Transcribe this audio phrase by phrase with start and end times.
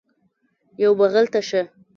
[0.83, 1.61] یوه بغل ته شه